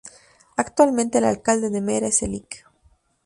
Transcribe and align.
Actualmente 0.55 1.19
el 1.19 1.25
Alcalde 1.25 1.69
de 1.69 1.79
Mera 1.79 2.07
es 2.07 2.23
el 2.23 2.31
Lic. 2.31 2.65